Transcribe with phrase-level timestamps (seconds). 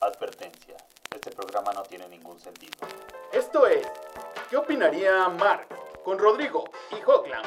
[0.00, 0.76] Advertencia.
[1.14, 2.86] Este programa no tiene ningún sentido.
[3.32, 3.86] Esto es
[4.48, 5.66] ¿Qué opinaría Mark?
[6.02, 7.46] Con Rodrigo y Hockland.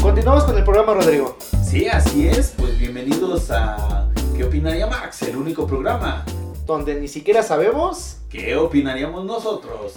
[0.00, 1.36] Continuamos con el programa, Rodrigo.
[1.62, 2.54] Sí, así es.
[2.56, 4.01] Pues bienvenidos a
[4.42, 5.22] ¿Qué opinaría Max?
[5.22, 6.24] El único programa.
[6.66, 8.16] Donde ni siquiera sabemos.
[8.28, 9.92] ¿Qué opinaríamos nosotros?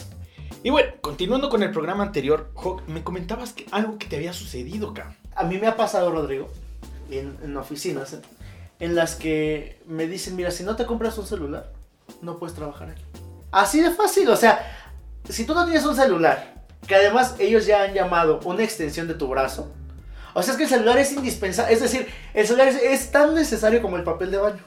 [0.62, 4.34] Y bueno, continuando con el programa anterior, Hawk, me comentabas que algo que te había
[4.34, 5.18] sucedido, acá.
[5.36, 6.48] A mí me ha pasado, Rodrigo,
[7.10, 8.22] en, en oficinas, en,
[8.80, 11.74] en las que me dicen, mira, si no te compras un celular,
[12.22, 13.02] no puedes trabajar aquí.
[13.52, 14.60] Así de fácil, o sea,
[15.28, 19.16] si tú no tienes un celular, que además ellos ya han llamado una extensión de
[19.16, 19.72] tu brazo,
[20.36, 23.34] o sea, es que el celular es indispensable, es decir, el celular es, es tan
[23.34, 24.60] necesario como el papel de baño.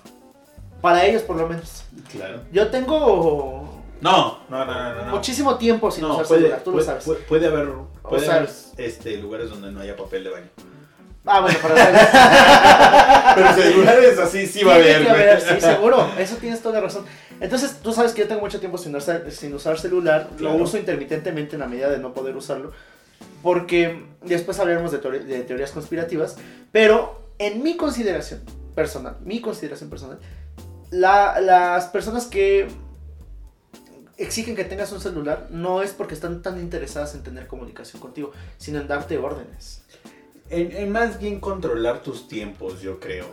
[0.81, 1.85] Para ellos, por lo menos.
[2.11, 2.41] Claro.
[2.53, 5.05] Yo tengo No, no, no, no.
[5.07, 7.05] no, muchísimo tiempo sin No, usar puede, celular, tú puede, lo sabes.
[7.05, 7.69] puede- puede haber,
[8.03, 10.47] puede haber, este, lugares donde no haya papel de baño.
[11.31, 14.99] Ah, bueno, para Pero celulares así sí va a haber.
[14.99, 15.23] que güey.
[15.23, 17.05] haber, sí, seguro, eso tienes toda la razón.
[17.41, 20.57] Entonces, tú sabes que yo tengo mucho tiempo sin usar, sin usar celular, Claro.
[20.57, 22.73] lo uso intermitentemente en la medida de no poder usarlo,
[23.43, 26.37] porque después hablaremos de, teorías conspirativas,
[26.73, 28.41] pero en mi consideración
[28.75, 30.19] personal, mi consideración personal,
[30.91, 32.69] la- las personas que
[34.17, 38.33] exigen que tengas un celular no es porque están tan interesadas en tener comunicación contigo,
[38.57, 39.83] sino en darte órdenes.
[40.51, 43.27] En, en más bien controlar tus tiempos, yo creo.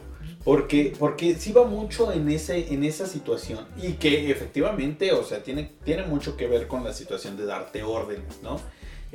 [0.43, 3.65] Porque, porque sí va mucho en, ese, en esa situación.
[3.81, 7.81] Y que efectivamente, o sea, tiene, tiene mucho que ver con la situación de darte
[7.83, 8.59] órdenes, ¿no?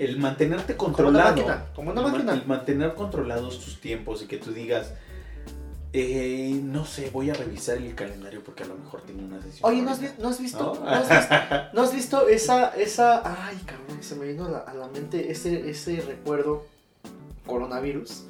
[0.00, 1.30] El mantenerte Como una controlado.
[1.36, 2.32] máquina, como una máquina.
[2.32, 4.94] el mantener controlados tus tiempos y que tú digas,
[5.92, 9.70] eh, no sé, voy a revisar el calendario porque a lo mejor tengo una sesión.
[9.70, 10.22] Oye, ¿no has, vi- ahorita".
[10.22, 10.78] no has visto?
[10.78, 10.84] ¿No?
[10.84, 11.34] ¿No has visto?
[11.74, 15.30] ¿No has visto esa, esa, ay cabrón, se me vino a la, a la mente
[15.30, 16.64] ese, ese recuerdo
[17.46, 18.22] coronavirus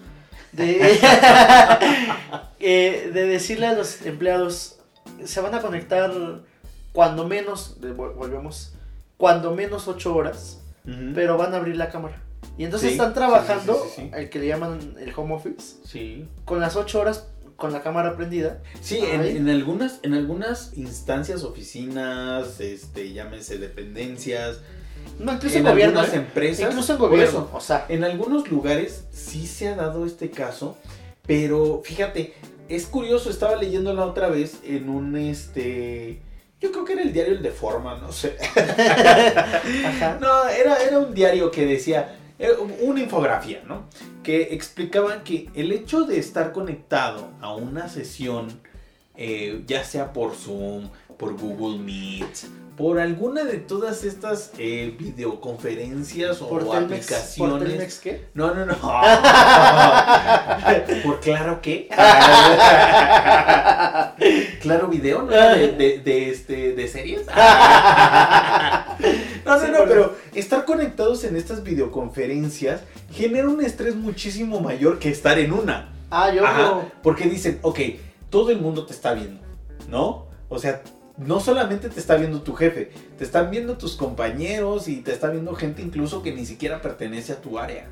[0.52, 0.98] de,
[2.60, 4.78] eh, de decirle a los empleados,
[5.24, 6.12] se van a conectar
[6.92, 7.76] cuando menos,
[8.16, 8.72] volvemos,
[9.16, 10.58] cuando menos ocho horas,
[11.14, 12.22] Pero van a abrir la cámara.
[12.58, 16.26] Y entonces Sí, están trabajando, sí, el que le llaman el home office, Sí.
[16.44, 18.62] con las ocho horas con la cámara prendida.
[18.80, 19.36] Sí, en, Ay.
[19.36, 24.60] en algunas, en algunas instancias, oficinas, este, llámese dependencias,
[25.18, 26.00] No, incluso en en gobierno.
[26.00, 26.24] algunas ¿eh?
[26.26, 26.70] empresas.
[26.70, 27.28] Incluso en gobierno.
[27.28, 30.78] eso, O sea, En algunos lugares sí se ha dado este caso,
[31.26, 32.32] pero fíjate,
[32.68, 36.22] es curioso, estaba leyendo la otra vez en un este.
[36.60, 38.36] Yo creo que era el diario El de Forma, no sé.
[38.38, 40.18] ajá.
[40.20, 42.50] No, era, era un diario que decía, eh,
[42.80, 43.84] una infografía, ¿no?
[44.22, 48.60] Que explicaba que el hecho de estar conectado a una sesión,
[49.16, 52.46] eh, ya sea por Zoom, por Google Meet,
[52.80, 57.68] por alguna de todas estas eh, videoconferencias o Por Telmex, ¿Por aplicaciones.
[57.68, 58.24] Telmex qué?
[58.32, 58.74] No, no, no.
[61.04, 61.88] Por claro que.
[64.62, 65.30] claro video, ¿no?
[65.30, 67.26] De, de, de, este, de series.
[69.44, 75.08] No, no, no, pero estar conectados en estas videoconferencias genera un estrés muchísimo mayor que
[75.08, 75.88] estar en una.
[76.10, 76.46] Ah, yo.
[76.46, 77.80] Ajá, porque dicen, ok,
[78.28, 79.40] todo el mundo te está viendo,
[79.88, 80.26] ¿no?
[80.48, 80.82] O sea,
[81.20, 85.28] no solamente te está viendo tu jefe, te están viendo tus compañeros y te está
[85.28, 87.88] viendo gente incluso que ni siquiera pertenece a tu área.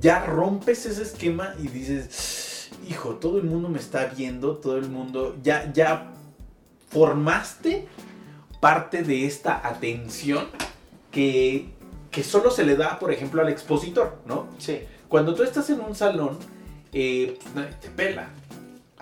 [0.00, 4.88] Ya rompes ese esquema y dices, hijo, todo el mundo me está viendo, todo el
[4.88, 6.12] mundo, ya, ya
[6.90, 7.88] formaste
[8.60, 10.46] parte de esta atención
[11.10, 11.70] que,
[12.12, 14.46] que solo se le da, por ejemplo, al expositor, ¿no?
[14.58, 14.80] Sí.
[15.08, 16.38] Cuando tú estás en un salón,
[16.92, 18.28] eh, pues, te pela.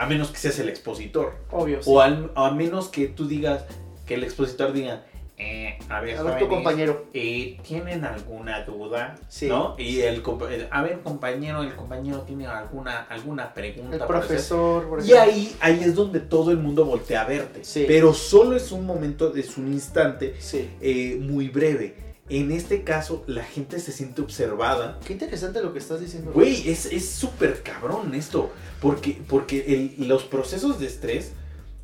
[0.02, 1.34] A menos que seas el expositor.
[1.50, 1.82] Obvio.
[1.82, 1.90] sí.
[1.92, 3.64] O al- a menos que tú digas,
[4.06, 5.04] que el expositor diga,
[5.38, 7.06] eh, a ver, A ver, tu compañero.
[7.14, 9.16] eh, ¿tienen alguna duda?
[9.28, 9.48] Sí.
[9.48, 9.74] ¿No?
[9.78, 10.22] Y el,
[10.70, 13.96] a ver, compañero, el compañero tiene alguna, alguna pregunta.
[13.96, 17.64] El profesor, por Y ahí, ahí es donde todo el mundo voltea a verte.
[17.64, 17.84] Sí.
[17.86, 20.68] Pero solo es un momento, es un instante Sí.
[20.80, 21.94] eh, muy breve.
[22.38, 26.32] En este caso, la gente se siente observada Qué interesante lo que estás diciendo.
[26.32, 28.50] Güey, es es súper cabrón esto.
[28.80, 29.64] Porque, porque
[29.98, 31.32] el- los procesos de estrés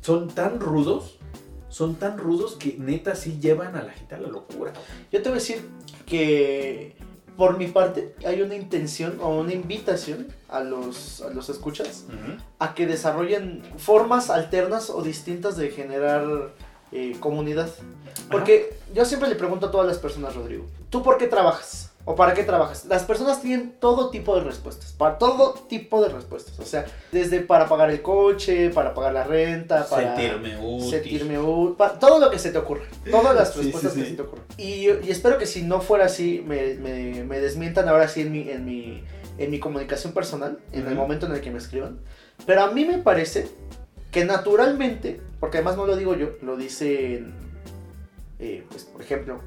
[0.01, 1.17] son tan rudos,
[1.69, 4.73] son tan rudos que neta sí llevan a la gente a la locura.
[5.11, 5.61] Yo te voy a decir
[6.05, 6.95] que
[7.37, 12.05] por mi parte hay una intención o una invitación a los, a los escuchas
[12.57, 16.53] a que desarrollen formas alternas o distintas de generar
[16.91, 17.69] eh, comunidad.
[18.31, 21.87] Porque yo siempre le pregunto a todas las personas, Rodrigo, ¿tú por qué trabajas?
[22.05, 22.85] ¿O para qué trabajas?
[22.85, 26.57] Las personas tienen todo tipo de respuestas, para todo tipo de respuestas.
[26.59, 30.89] O sea, desde para pagar el coche, para pagar la renta, para Sentirme útil.
[30.89, 32.83] sentirme útil, pa- todo lo que se te ocurra.
[33.11, 34.11] Todas las Sí, respuestas sí, que sí.
[34.11, 34.45] se te ocurran.
[34.57, 38.31] Y, y espero que si no fuera así, me, me- me desmientan ahora sí en
[38.31, 39.03] mi, en mi,
[39.37, 40.95] en mi comunicación personal, en el Ujú.
[41.01, 41.99] momento en el que me escriban.
[42.47, 43.49] Pero a mí me parece
[44.09, 47.33] que naturalmente, porque además no lo digo yo, lo dicen,
[48.39, 49.41] eh, pues, por ejemplo,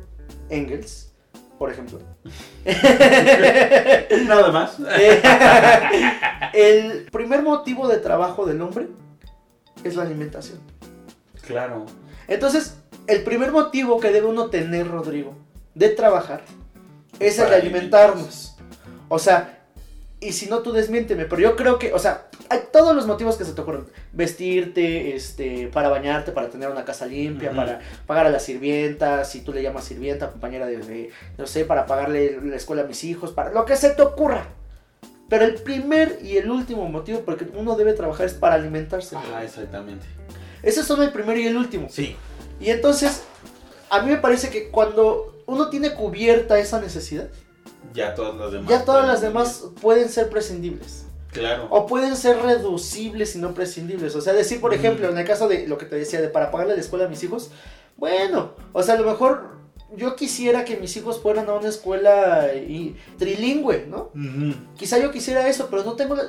[0.49, 1.12] Engels,
[1.59, 2.00] por ejemplo.
[4.27, 4.79] Nada más.
[6.53, 8.89] El primer motivo de trabajo del hombre
[9.85, 10.61] es la alimentación.
[11.47, 11.87] Claro.
[12.29, 15.35] Entonces, el primer motivo que debe uno tener, Rodrigo,
[15.75, 16.43] de trabajar
[17.19, 18.56] es el de alimentarnos.
[19.09, 19.62] O sea,
[20.21, 23.37] y si no, tú desmiénteme, pero yo creo que, o sea, hay todos los motivos
[23.37, 23.87] que se te ocurren.
[24.12, 29.40] Vestirte, este, para bañarte, para tener una casa limpia, para pagar a la sirvienta, si
[29.40, 33.02] tú le llamas sirvienta, compañera de, de- no sé, para pagarle la escuela a mis
[33.04, 34.46] hijos, para lo que se te ocurra.
[35.28, 38.54] Pero el primer y el último motivo por el que uno debe trabajar es para
[38.56, 39.16] alimentarse.
[39.16, 40.06] Ajá, exactamente.
[40.62, 41.88] Ese es solo el primero y el último.
[41.90, 42.14] Sí.
[42.60, 43.22] Y entonces,
[43.90, 47.28] a mí me parece que cuando uno tiene cubierta esa necesidad,
[47.94, 48.69] Ya todas las demás.
[48.70, 51.06] ya todas las demás pueden ser prescindibles.
[51.32, 51.67] Claro.
[51.70, 54.14] O pueden ser reducibles y no prescindibles.
[54.14, 54.75] O sea, decir, por Mm.
[54.75, 57.08] ejemplo, en el caso de lo que te decía, de para pagarle la escuela a
[57.08, 57.50] mis hijos,
[57.96, 59.52] bueno, o sea, a lo mejor
[59.96, 64.11] yo quisiera que mis hijos fueran a una escuela y, trilingüe, ¿no?
[64.76, 66.14] Quizá yo quisiera eso, pero no tengo...
[66.14, 66.25] la-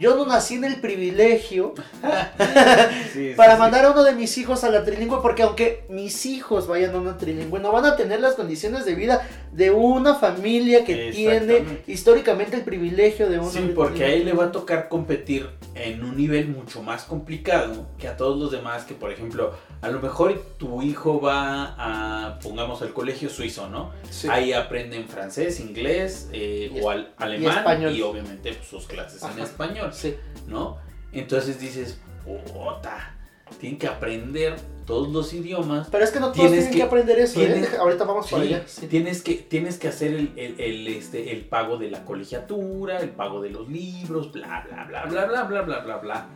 [0.00, 1.74] Yo no nací en el privilegio
[3.12, 3.60] Sí, sí, para sí.
[3.60, 6.98] mandar a uno de mis hijos a la trilingüe, porque aunque mis hijos vayan a
[6.98, 11.82] una trilingüe, no van a tener las condiciones de vida de una familia que tiene
[11.86, 16.02] históricamente el privilegio de una Sí, porque a él le va a tocar competir en
[16.02, 20.00] un nivel mucho más complicado que a todos los demás, que por ejemplo, a lo
[20.00, 23.92] mejor tu hijo va a, pongamos, al colegio suizo, ¿no?
[24.10, 24.26] Sí.
[24.28, 27.94] Ahí aprenden francés, inglés eh, Y o al- alemán español.
[27.94, 30.16] y, obviamente pues, sus clases en español, Sí.
[30.48, 30.78] ¿no?
[31.12, 33.14] Entonces dices, puta,
[33.60, 36.82] tienen que aprender todos los idiomas Pero es que no todos Tienes tienen que, que-
[36.82, 37.66] aprender eso, ¿eh?
[37.78, 38.64] Ahorita vamos para Sí, allá.
[38.66, 38.86] sí.
[38.86, 43.10] Tienes que, tienes que hacer el, el- el, este, el pago de la colegiatura, el
[43.10, 46.26] pago de los libros, bla, bla, bla, bla, bla, bla, bla, bla, bla.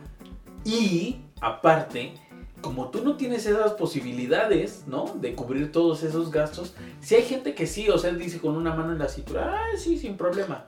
[0.65, 2.13] Y aparte,
[2.61, 5.05] como tú no tienes esas posibilidades, ¿no?
[5.19, 8.73] De cubrir todos esos gastos, si hay gente que sí, o sea, dice con una
[8.75, 10.65] mano en la cintura, ah, sí, sin problema,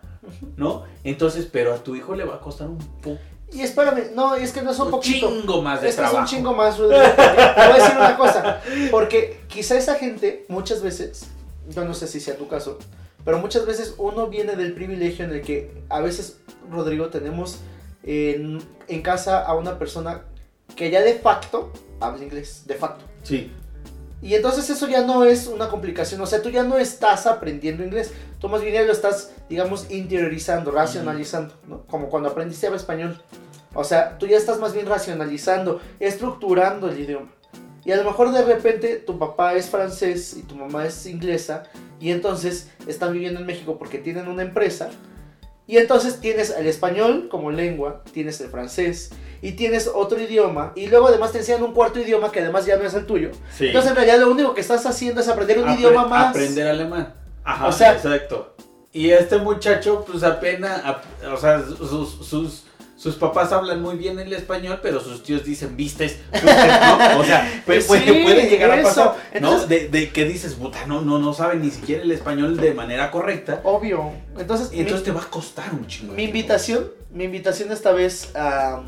[0.56, 0.83] ¿no?
[1.04, 3.19] Entonces, pero a tu hijo le va a costar un poco.
[3.53, 5.27] Y espérame, no, es que no es un poquito.
[5.30, 6.18] chingo más de Es que es trabajo.
[6.19, 7.03] un chingo más, Rodrigo.
[7.03, 8.62] porque Te voy a decir una cosa.
[8.92, 11.27] Porque quizá esa gente, muchas veces,
[11.69, 12.77] yo no sé si sea tu caso,
[13.25, 16.38] pero muchas veces uno viene del privilegio en el que a veces,
[16.71, 17.59] Rodrigo, tenemos
[18.03, 20.21] en, en casa a una persona
[20.75, 23.04] que ya de facto habla inglés, de facto.
[23.24, 23.51] Sí,
[24.21, 27.83] Y entonces eso ya no es una complicación, o sea, tú ya no estás aprendiendo
[27.83, 31.88] inglés, tú más bien ya lo estás, digamos, interiorizando, racionalizando, ¿no?
[31.88, 33.21] Como cuando aprendiste a hablar español.
[33.73, 37.31] O sea, tú ya estás más bien racionalizando, estructurando el idioma.
[37.83, 41.63] Y a lo mejor de repente tu papá es francés y tu mamá es inglesa,
[42.00, 44.89] y entonces están viviendo en México porque tienen una empresa,
[45.68, 49.12] y entonces tienes el español como lengua, tienes el francés,
[49.42, 52.75] y tienes otro idioma, y luego además te enseñan un cuarto idioma que además ya
[52.78, 53.31] no es el tuyo.
[53.58, 53.68] sí.
[53.68, 56.30] Entonces en realidad lo único que estás haciendo es aprender un Apre- idioma más.
[56.30, 57.13] Aprender alemán.
[57.44, 58.56] Ajá, O sea- exacto.
[58.94, 61.04] Y este muchacho, pues apenas, ap-
[61.34, 62.64] o sea, sus, sus,
[63.01, 67.19] sus papás hablan muy bien el español, pero sus tíos dicen, vistes, vistes", ¿no?
[67.19, 69.06] O sea, puede, Sí, puede- llegar a pasar,
[69.40, 69.56] ¿no?
[69.56, 72.76] Entonces- De, de que dices, puta, no, no, no saben ni siquiera el español de
[72.76, 73.59] manera correcta.
[73.64, 74.11] Obvio.
[74.37, 76.14] Entonces, Y entonces mi, te va a costar un chingo.
[76.14, 78.83] mi invitación, mi invitación esta vez a,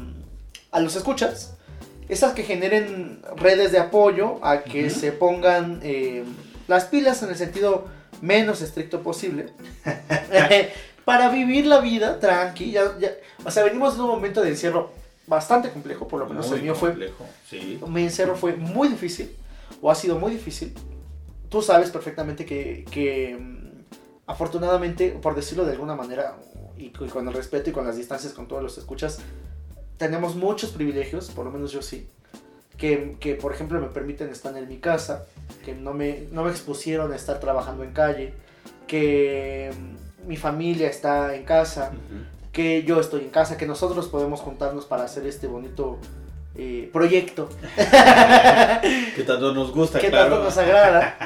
[0.72, 1.56] a los escuchas,
[2.08, 6.24] esas que generen redes de apoyo, a que se pongan eh,
[6.68, 7.88] las pilas en el sentido
[8.22, 9.48] menos estricto posible,
[11.06, 12.72] para vivir la vida tranqui.
[12.72, 13.12] ya- ya-
[13.46, 14.92] o sea, venimos de un momento de encierro
[15.28, 17.80] bastante complejo, por lo menos Muy el mío fue complejo, Sí.
[17.88, 19.36] mi encierro fue muy difícil,
[19.82, 20.74] o ha sido muy difícil.
[21.50, 23.84] Tú sabes perfectamente que, que, mm,
[24.28, 26.36] afortunadamente, por decirlo de alguna manera,
[26.78, 29.20] y, y con el respeto y con las distancias con todos los escuchas,
[29.98, 32.08] tenemos muchos privilegios, por lo menos yo sí,
[32.78, 35.26] que, que, por ejemplo me permiten estar en mi casa,
[35.64, 38.34] que no me, no me expusieron a estar trabajando en calle,
[38.88, 41.92] que mm, mi familia está en casa,
[42.52, 46.00] que yo estoy en casa, que nosotros podemos juntarnos para hacer este bonito
[46.56, 47.50] eh, proyecto
[49.16, 50.30] Que tanto nos gusta, que claro.
[50.30, 51.18] tanto nos agrada.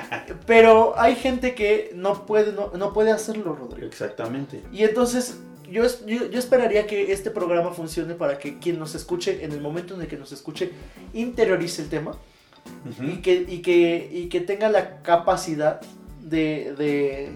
[0.45, 3.85] Pero hay gente que no puede, no, no puede hacerlo, Rodrigo.
[3.85, 4.63] Exactamente.
[4.71, 5.37] Y entonces
[5.69, 9.59] yo, yo, yo esperaría que este programa funcione para que quien nos escuche, en el
[9.59, 10.71] momento en el que nos escuche,
[11.13, 12.15] interiorice el tema
[13.01, 15.81] y, que, y, que, y que tenga la capacidad
[16.21, 17.31] de, de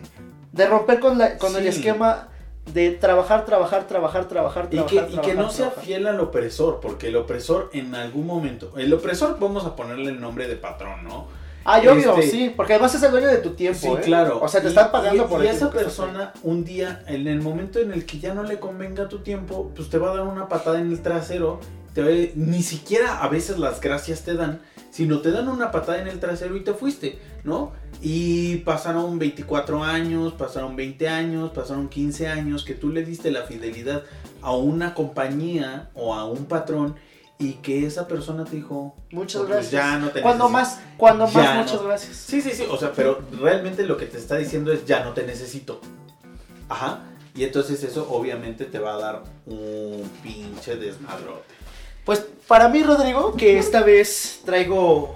[0.51, 2.27] De romper con, la, con el esquema
[2.73, 5.07] de trabajar, trabajar, trabajar, trabajar, Y trabajar.
[5.07, 8.73] que, y que no trabajar, sea fiel al opresor, porque el opresor en algún momento,
[8.77, 11.27] el opresor vamos a ponerle el nombre de patrón, ¿no?
[11.63, 13.79] Ay, obvio, Este- sí, porque además es el dueño de tu tiempo.
[13.79, 14.01] Sí, ¿eh?
[14.03, 14.39] claro.
[14.41, 17.27] O sea, te Y- están pagando y, por y el esa persona, un día, en
[17.27, 20.15] el momento en el que ya no le convenga tu tiempo, pues te va a
[20.17, 21.59] dar una patada en el trasero.
[21.93, 26.07] Te ni siquiera a veces las gracias te dan, sino te dan una patada en
[26.07, 27.73] el trasero y te fuiste, ¿no?
[28.01, 33.43] Y pasaron 24 años, pasaron 20 años, pasaron 15 años que tú le diste la
[33.43, 34.03] fidelidad
[34.41, 36.95] a una compañía o a un patrón
[37.37, 39.71] y que esa persona te dijo, Muchas Pues gracias.
[39.71, 40.77] ya no te cuando necesito.
[40.79, 41.63] más, cuando Ya más, no.
[41.63, 42.15] muchas gracias.
[42.15, 45.13] Sí, sí, sí, o sea, pero realmente lo que te está diciendo es ya no
[45.13, 45.81] te necesito.
[46.69, 47.01] Ajá.
[47.35, 51.60] Y entonces eso obviamente te va a dar un pinche desmadrote.
[52.05, 55.15] Pues para mí, Rodrigo, que esta vez traigo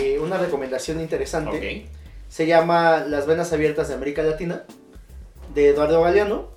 [0.00, 1.86] eh, una recomendación interesante.
[2.28, 4.64] Se llama Las Venas Abiertas de América Latina,
[5.54, 6.48] de Eduardo Galeano.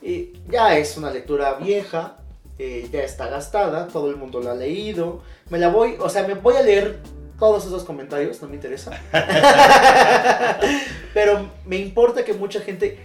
[0.00, 2.16] Y ya es una lectura vieja,
[2.58, 5.22] eh, ya está gastada, todo el mundo la ha leído.
[5.50, 6.98] Me la voy, o sea, me voy a leer
[7.38, 8.90] todos esos comentarios, no me interesa.
[11.14, 12.98] Pero me importa que mucha gente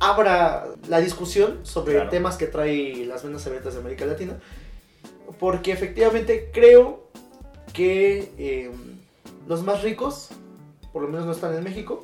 [0.00, 2.10] abra la discusión sobre Claro.
[2.10, 4.34] temas que trae Las Venas Abiertas de América Latina.
[5.38, 7.08] Porque efectivamente creo
[7.72, 8.70] que eh,
[9.46, 10.30] los más ricos,
[10.92, 12.02] por lo menos no están en México,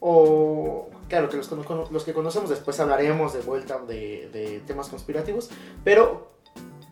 [0.00, 1.50] o claro que los,
[1.90, 5.50] los que conocemos después hablaremos de vuelta de, de temas conspirativos,
[5.84, 6.28] pero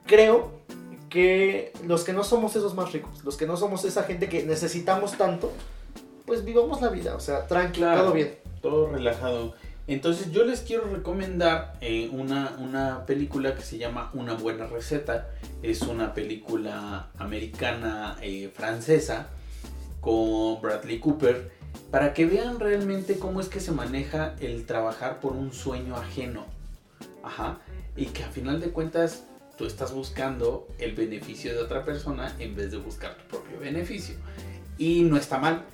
[0.06, 0.52] creo
[1.08, 4.44] que los que no somos esos más ricos, los que no somos esa gente que
[4.44, 5.52] necesitamos tanto,
[6.24, 8.02] pues vivamos la vida, o sea, tranquilo, Claro.
[8.04, 8.38] todo bien.
[8.62, 9.54] Todo relajado.
[9.90, 15.30] Entonces yo les quiero recomendar eh, una, una película que se llama Una buena receta.
[15.64, 19.30] Es una película americana eh, francesa
[20.00, 21.50] con Bradley Cooper
[21.90, 26.46] para que vean realmente cómo es que se maneja el trabajar por un sueño ajeno.
[27.24, 27.58] Ajá.
[27.96, 29.24] Y que a final de cuentas
[29.58, 34.14] tú estás buscando el beneficio de otra persona en vez de buscar tu propio beneficio.
[34.78, 35.64] Y no está mal.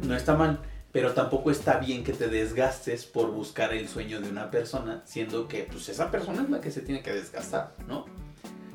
[0.00, 0.60] No está mal.
[0.94, 5.48] Pero tampoco está bien que te desgastes por buscar el sueño de una persona, siendo
[5.48, 8.06] que pues esa persona es la que se tiene que desgastar, ¿no?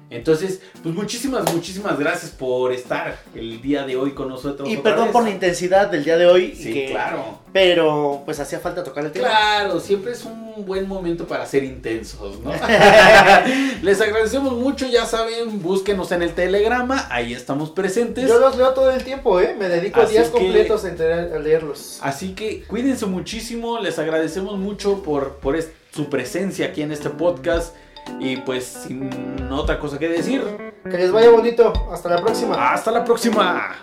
[0.09, 4.67] Entonces, pues muchísimas, muchísimas gracias por estar el día de hoy con nosotros.
[4.67, 5.13] Y perdón vez.
[5.13, 7.39] por la intensidad del día de hoy, Sí, que- claro.
[7.53, 9.27] pero pues hacía falta tocar el tema.
[9.29, 12.51] Claro, siempre es un buen momento para ser intensos, ¿no?
[13.82, 18.28] Les agradecemos mucho, ya saben, búsquenos en el telegrama, ahí estamos presentes.
[18.28, 19.56] Yo los leo todo el tiempo, ¿eh?
[19.58, 22.00] Me dedico Así días que- completos a, leerlos.
[22.01, 25.58] Así que cuídense muchísimo, les agradecemos mucho por, por
[25.92, 27.75] su presencia aquí en este podcast.
[28.20, 30.42] Y pues sin otra cosa que decir,
[30.84, 31.72] Que les vaya bonito.
[31.92, 32.72] Hasta la próxima.
[32.72, 33.75] hasta la próxima.